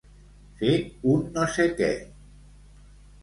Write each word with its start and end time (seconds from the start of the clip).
Fer 0.61 0.69
un 1.11 1.27
no 1.35 1.45
sé 1.57 1.67
què. 1.81 1.91